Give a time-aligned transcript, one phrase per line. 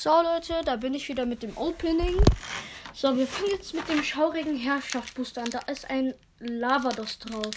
[0.00, 2.14] So Leute, da bin ich wieder mit dem Opening.
[2.94, 5.50] So, wir fangen jetzt mit dem schaurigen Herrschaftsbooster an.
[5.50, 7.52] Da ist ein Lavados drauf.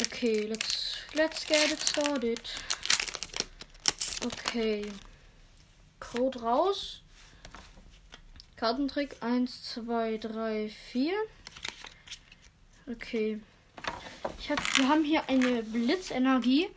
[0.00, 2.40] Okay, let's, let's get it started.
[4.26, 4.90] Okay.
[6.00, 7.02] Code raus.
[8.56, 11.14] Kartentrick 1, 2, 3, 4.
[12.90, 13.38] Okay.
[14.40, 16.68] Ich hab, wir haben hier eine Blitzenergie.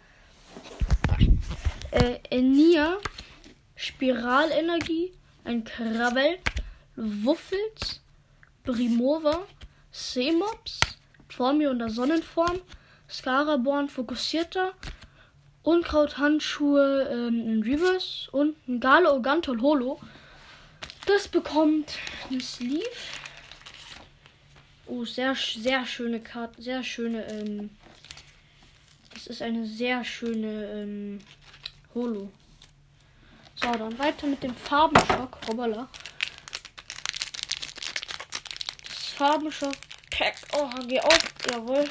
[1.89, 2.99] Äh, Enia.
[3.81, 5.11] Spiralenergie.
[5.43, 6.37] Ein Krabbel.
[6.95, 8.01] Wuffels.
[8.63, 9.47] Brimova.
[9.91, 10.79] Seemops.
[11.29, 12.61] Formio unter Sonnenform.
[13.09, 14.73] Scaraborn fokussierter.
[15.63, 18.29] Unkrauthandschuhe ähm, in Reverse.
[18.31, 19.99] Und ein Gale Ogantol Holo.
[21.07, 21.97] Das bekommt
[22.29, 22.85] ein Sleeve.
[24.85, 26.61] Oh, sehr, sehr schöne Karte.
[26.61, 27.71] Sehr schöne, ähm.
[29.11, 31.19] Das ist eine sehr schöne, ähm,
[31.95, 32.31] Holo.
[33.63, 35.37] So, dann weiter mit dem Farbenschock.
[35.47, 35.87] Hoppala.
[38.87, 39.75] Das Farbenschock.
[40.09, 40.35] Pack.
[40.53, 41.19] Oh, geh auf.
[41.49, 41.87] Jawohl.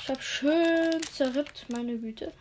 [0.00, 2.32] Ich habe schön zerrippt, meine Güte.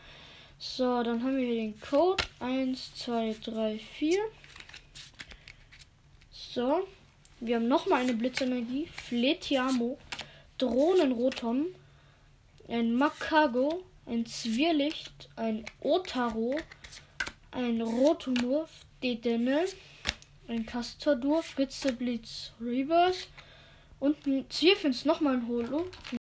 [0.58, 2.24] So, dann haben wir hier den Code.
[2.40, 4.20] 1, 2, 3, 4.
[6.32, 6.88] So.
[7.42, 8.88] Wir haben nochmal eine Blitzenergie.
[8.88, 9.98] Fletiamo.
[10.58, 11.66] Drohnenrotom.
[12.70, 13.84] Ein Makago.
[14.06, 15.30] Ein Zwirlicht.
[15.36, 16.56] Ein Otaro.
[17.52, 18.70] Ein Rotomurf.
[19.04, 19.66] Dedenne.
[20.48, 21.44] Ein Castordur.
[21.44, 23.28] Fritze Blitz Reverse.
[24.00, 25.86] Und ein Zwirfins nochmal ein Holo.